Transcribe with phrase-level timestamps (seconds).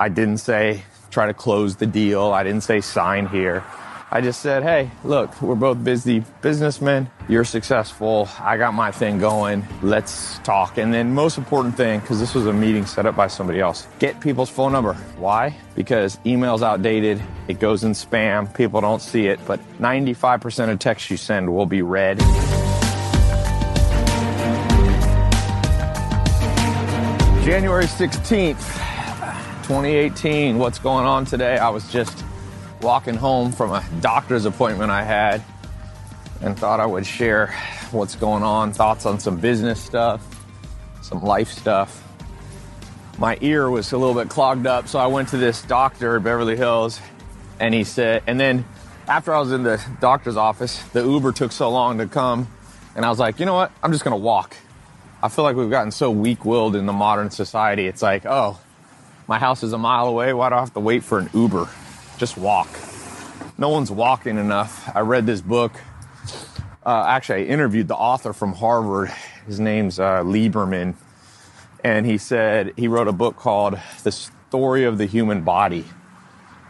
[0.00, 2.30] I didn't say try to close the deal.
[2.30, 3.64] I didn't say sign here.
[4.12, 7.10] I just said, hey, look, we're both busy businessmen.
[7.28, 8.28] You're successful.
[8.38, 9.66] I got my thing going.
[9.82, 10.78] Let's talk.
[10.78, 13.88] And then, most important thing, because this was a meeting set up by somebody else,
[13.98, 14.94] get people's phone number.
[15.16, 15.56] Why?
[15.74, 17.20] Because email's outdated.
[17.48, 18.54] It goes in spam.
[18.54, 19.40] People don't see it.
[19.48, 22.20] But 95% of texts you send will be read.
[27.44, 28.97] January 16th,
[29.68, 30.56] 2018.
[30.56, 31.58] What's going on today?
[31.58, 32.24] I was just
[32.80, 35.44] walking home from a doctor's appointment I had
[36.40, 37.54] and thought I would share
[37.90, 40.24] what's going on, thoughts on some business stuff,
[41.02, 42.02] some life stuff.
[43.18, 46.24] My ear was a little bit clogged up, so I went to this doctor at
[46.24, 46.98] Beverly Hills
[47.60, 48.64] and he said, and then
[49.06, 52.48] after I was in the doctor's office, the Uber took so long to come
[52.96, 53.70] and I was like, you know what?
[53.82, 54.56] I'm just gonna walk.
[55.22, 57.86] I feel like we've gotten so weak willed in the modern society.
[57.86, 58.58] It's like, oh,
[59.28, 60.32] my house is a mile away.
[60.32, 61.68] Why do I have to wait for an Uber?
[62.16, 62.68] Just walk.
[63.58, 64.90] No one's walking enough.
[64.94, 65.72] I read this book.
[66.84, 69.12] Uh, actually, I interviewed the author from Harvard.
[69.46, 70.94] His name's uh, Lieberman.
[71.84, 75.84] And he said he wrote a book called The Story of the Human Body.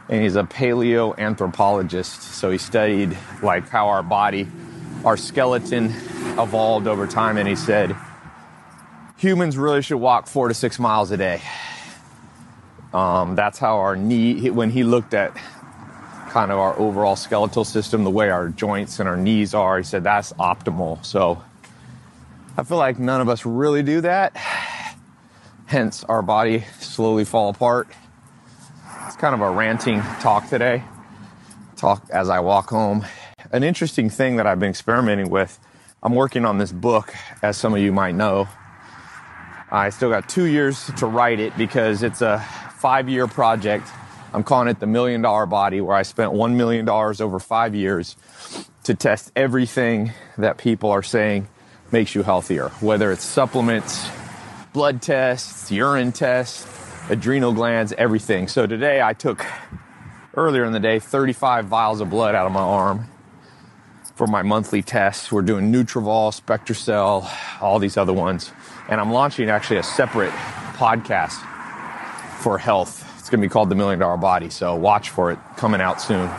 [0.09, 2.23] And he's a paleoanthropologist.
[2.23, 4.49] So he studied like how our body,
[5.05, 5.95] our skeleton
[6.37, 7.37] evolved over time.
[7.37, 7.95] And he said,
[9.17, 11.41] humans really should walk four to six miles a day.
[12.93, 15.37] Um, that's how our knee, when he looked at
[16.31, 19.85] kind of our overall skeletal system, the way our joints and our knees are, he
[19.85, 21.05] said that's optimal.
[21.05, 21.43] So
[22.57, 24.37] I feel like none of us really do that.
[25.67, 27.89] Hence, our body slowly fall apart.
[29.07, 30.83] It's kind of a ranting talk today.
[31.77, 33.05] Talk as I walk home.
[33.53, 35.59] An interesting thing that I've been experimenting with.
[36.03, 38.49] I'm working on this book, as some of you might know.
[39.71, 42.39] I still got two years to write it because it's a
[42.79, 43.89] five year project.
[44.33, 48.17] I'm calling it the million dollar body, where I spent $1 million over five years
[48.85, 51.49] to test everything that people are saying
[51.91, 54.09] makes you healthier, whether it's supplements,
[54.73, 56.67] blood tests, urine tests,
[57.09, 58.49] adrenal glands, everything.
[58.49, 59.45] So today I took,
[60.35, 63.07] earlier in the day, 35 vials of blood out of my arm
[64.15, 65.33] for my monthly tests.
[65.33, 68.53] We're doing NutrEval, SpectraCell, all these other ones
[68.89, 70.33] and I'm launching actually a separate
[70.75, 71.45] podcast
[72.39, 73.05] for health.
[73.19, 76.01] It's going to be called The Million Dollar Body, so watch for it coming out
[76.01, 76.31] soon.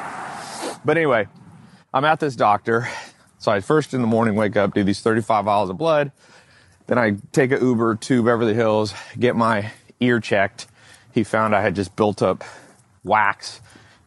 [0.85, 1.27] But anyway,
[1.93, 2.87] I'm at this doctor.
[3.37, 6.11] So I first in the morning wake up, do these 35 vials of blood.
[6.87, 10.67] Then I take an Uber to Beverly Hills, get my ear checked.
[11.13, 12.43] He found I had just built up
[13.03, 13.61] wax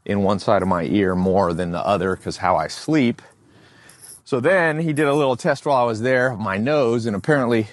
[0.05, 3.23] in one side of my ear more than the other because how I sleep.
[4.25, 7.69] So then he did a little test while I was there, my nose, and apparently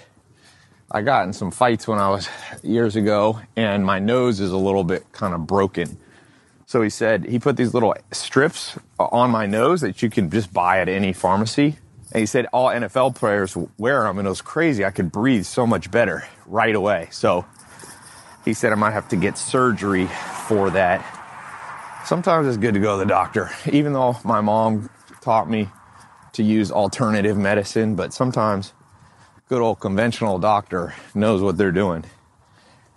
[0.91, 2.27] I got in some fights when I was
[2.63, 5.97] years ago, and my nose is a little bit kind of broken.
[6.65, 10.53] So he said he put these little strips on my nose that you can just
[10.53, 11.77] buy at any pharmacy.
[12.11, 14.83] And he said all NFL players wear them, and it was crazy.
[14.83, 17.07] I could breathe so much better right away.
[17.11, 17.45] So
[18.45, 20.07] he said I might have to get surgery
[20.47, 21.05] for that.
[22.05, 24.89] Sometimes it's good to go to the doctor, even though my mom
[25.21, 25.69] taught me
[26.33, 28.73] to use alternative medicine, but sometimes
[29.49, 32.05] good old conventional doctor knows what they're doing.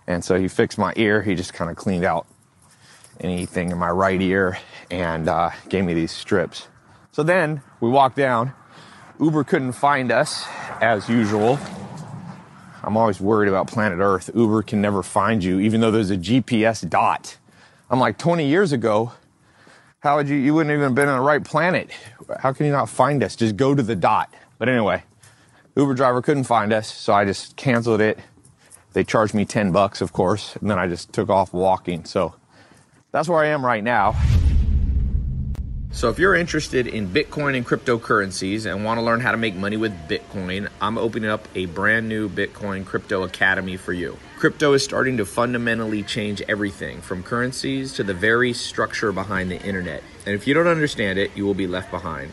[0.07, 1.23] And so he fixed my ear.
[1.23, 2.27] He just kind of cleaned out
[3.21, 4.59] anything in my right ear
[4.91, 6.69] and uh, gave me these strips.
[7.11, 8.53] So then we walked down.
[9.19, 10.45] Uber couldn't find us
[10.83, 11.59] as usual.
[12.83, 14.29] I'm always worried about planet Earth.
[14.35, 17.39] Uber can never find you, even though there's a GPS dot.
[17.89, 19.13] I'm like 20 years ago.
[20.01, 20.37] How would you?
[20.37, 21.93] You wouldn't even have been on the right planet.
[22.41, 23.37] How can you not find us?
[23.37, 24.35] Just go to the dot.
[24.59, 25.05] But anyway,
[25.77, 28.19] Uber driver couldn't find us, so I just canceled it.
[28.93, 32.05] They charged me 10 bucks, of course, and then I just took off walking.
[32.05, 32.35] So
[33.11, 34.15] that's where I am right now.
[35.95, 39.55] So, if you're interested in Bitcoin and cryptocurrencies and want to learn how to make
[39.55, 44.17] money with Bitcoin, I'm opening up a brand new Bitcoin Crypto Academy for you.
[44.39, 49.61] Crypto is starting to fundamentally change everything from currencies to the very structure behind the
[49.61, 50.03] internet.
[50.25, 52.33] And if you don't understand it, you will be left behind.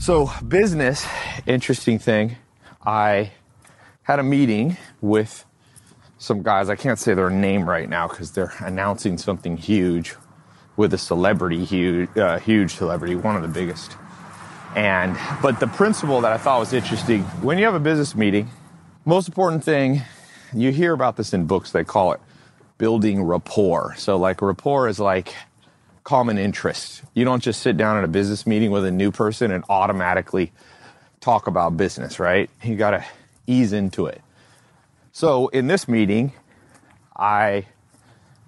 [0.00, 1.04] So, business,
[1.44, 2.36] interesting thing.
[2.86, 3.32] I
[4.04, 5.44] had a meeting with
[6.18, 6.70] some guys.
[6.70, 10.14] I can't say their name right now because they're announcing something huge
[10.76, 13.96] with a celebrity, huge, uh, huge celebrity, one of the biggest.
[14.76, 18.48] And, but the principle that I thought was interesting when you have a business meeting,
[19.04, 20.02] most important thing,
[20.54, 22.20] you hear about this in books, they call it
[22.78, 23.96] building rapport.
[23.96, 25.34] So, like, rapport is like,
[26.08, 27.02] common interest.
[27.12, 30.52] You don't just sit down at a business meeting with a new person and automatically
[31.20, 32.48] talk about business, right?
[32.64, 33.04] You got to
[33.46, 34.22] ease into it.
[35.12, 36.32] So in this meeting,
[37.14, 37.66] I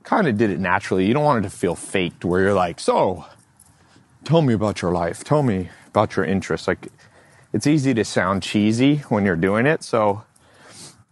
[0.04, 1.04] kind of did it naturally.
[1.04, 3.26] You don't want it to feel faked where you're like, so
[4.24, 5.22] tell me about your life.
[5.22, 6.66] Tell me about your interests.
[6.66, 6.88] Like
[7.52, 9.82] it's easy to sound cheesy when you're doing it.
[9.82, 10.24] So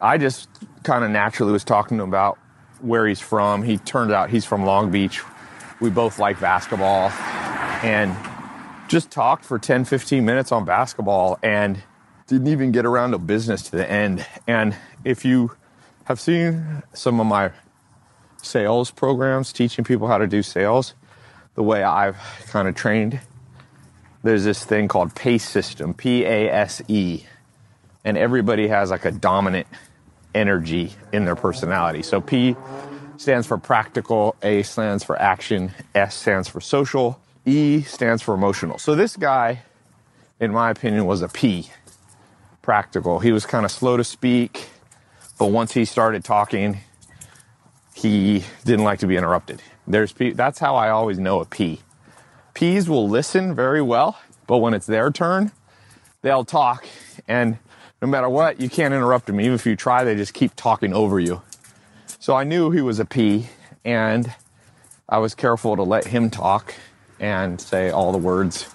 [0.01, 0.49] I just
[0.83, 2.39] kind of naturally was talking to him about
[2.81, 3.65] where he's from.
[3.65, 5.21] He turned out he's from Long Beach,
[5.81, 7.11] we both like basketball
[7.83, 8.17] and
[8.89, 11.83] just talked for 10, 15 minutes on basketball and
[12.27, 14.27] didn't even get around to business to the end.
[14.47, 15.53] And if you
[16.05, 17.53] have seen some of my
[18.43, 20.95] sales programs teaching people how to do sales,
[21.55, 22.17] the way I've
[22.47, 23.21] kind of trained,
[24.23, 27.25] there's this thing called PACE system, P A S E.
[28.05, 29.67] And everybody has like a dominant
[30.35, 32.03] energy in their personality.
[32.03, 32.57] So P
[33.19, 38.79] stands for practical, A stands for action, S stands for social, E stands for emotional.
[38.79, 39.63] So this guy,
[40.41, 41.71] in my opinion, was a P,
[42.63, 43.19] practical.
[43.19, 44.69] He was kind of slow to speak,
[45.39, 46.79] but once he started talking,
[47.93, 49.63] he didn't like to be interrupted.
[49.87, 51.81] There's P, that's how I always know a P.
[52.55, 55.53] P's will listen very well, but when it's their turn,
[56.23, 56.87] they'll talk
[57.27, 57.59] and
[58.01, 59.41] no matter what, you can't interrupt them.
[59.41, 61.43] Even if you try, they just keep talking over you.
[62.21, 63.47] So I knew he was a P,
[63.85, 64.35] and
[65.09, 66.75] I was careful to let him talk
[67.21, 68.69] and say all the words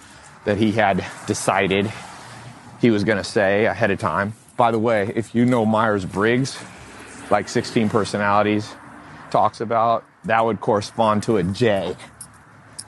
[0.45, 1.91] that he had decided
[2.79, 4.33] he was going to say ahead of time.
[4.55, 6.57] By the way, if you know Myers Briggs,
[7.29, 8.73] like 16 personalities
[9.29, 11.97] talks about, that would correspond to a J.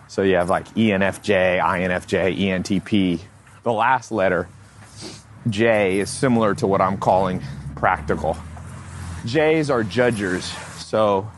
[0.08, 3.20] So you have like ENFJ, INFJ, ENTP.
[3.64, 4.48] The last letter,
[5.50, 7.42] J, is similar to what I'm calling
[7.76, 8.38] practical.
[9.26, 10.46] J's are judgers,
[10.78, 11.30] so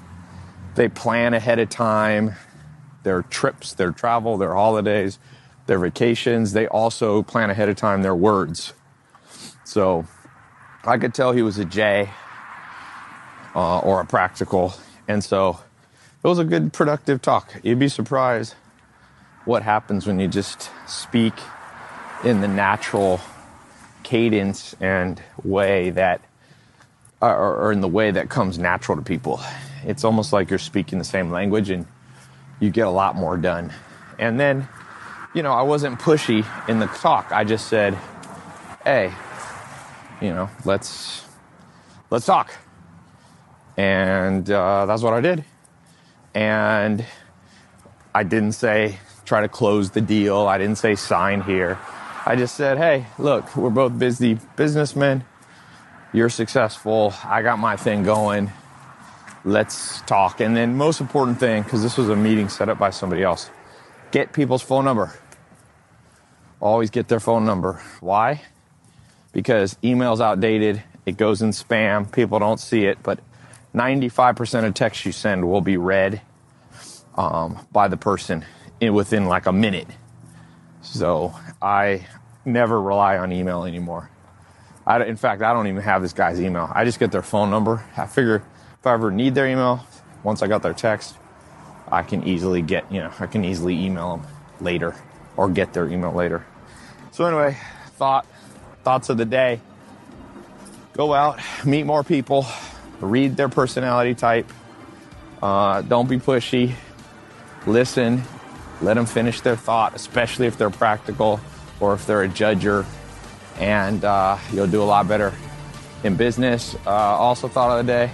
[0.75, 2.35] they plan ahead of time
[3.03, 5.17] their trips, their travel, their holidays,
[5.65, 6.51] their vacations.
[6.51, 8.73] They also plan ahead of time their words.
[9.63, 10.05] So
[10.83, 12.09] I could tell he was a J
[13.55, 14.73] uh, or a practical.
[15.07, 15.59] And so
[16.23, 17.53] it was a good, productive talk.
[17.63, 18.55] You'd be surprised
[19.45, 21.33] what happens when you just speak
[22.25, 23.21] in the natural
[24.03, 26.21] cadence and way that
[27.21, 29.39] or, or in the way that comes natural to people.
[29.83, 31.85] It's almost like you're speaking the same language and
[32.59, 33.73] you get a lot more done.
[34.19, 34.67] And then,
[35.33, 37.31] you know, I wasn't pushy in the talk.
[37.31, 37.97] I just said,
[38.83, 39.11] "Hey,
[40.21, 41.25] you know, let's
[42.09, 42.51] let's talk."
[43.77, 45.43] And uh, that's what I did.
[46.33, 47.05] And
[48.13, 50.47] I didn't say try to close the deal.
[50.47, 51.77] I didn't say sign here.
[52.25, 55.23] I just said, "Hey, look, we're both busy businessmen
[56.13, 57.13] you're successful.
[57.23, 58.51] I got my thing going.
[59.43, 60.41] Let's talk.
[60.41, 63.49] And then, most important thing, because this was a meeting set up by somebody else,
[64.11, 65.13] get people's phone number.
[66.59, 67.81] Always get their phone number.
[67.99, 68.41] Why?
[69.31, 73.19] Because email's outdated, it goes in spam, people don't see it, but
[73.75, 76.21] 95% of texts you send will be read
[77.15, 78.43] um, by the person
[78.79, 79.87] in, within like a minute.
[80.81, 82.07] So I
[82.45, 84.09] never rely on email anymore.
[84.87, 86.71] I, in fact, I don't even have this guy's email.
[86.73, 87.83] I just get their phone number.
[87.97, 88.37] I figure
[88.79, 89.85] if I ever need their email,
[90.23, 91.15] once I got their text,
[91.91, 94.27] I can easily get, you know, I can easily email them
[94.61, 94.95] later
[95.35, 96.45] or get their email later.
[97.11, 97.57] So anyway,
[97.97, 98.25] thought,
[98.83, 99.59] thoughts of the day.
[100.93, 102.45] go out, meet more people,
[103.01, 104.49] read their personality type.
[105.41, 106.73] Uh, don't be pushy.
[107.65, 108.23] Listen.
[108.79, 111.39] Let them finish their thought, especially if they're practical
[111.79, 112.85] or if they're a judger,
[113.59, 115.33] and uh, you'll do a lot better
[116.03, 116.75] in business.
[116.85, 118.11] Uh, also, thought of the day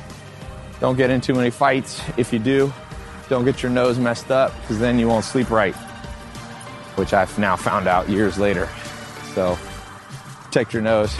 [0.79, 2.01] don't get in too many fights.
[2.17, 2.73] If you do,
[3.29, 5.75] don't get your nose messed up because then you won't sleep right,
[6.95, 8.67] which I've now found out years later.
[9.33, 9.57] So,
[10.43, 11.15] protect your nose.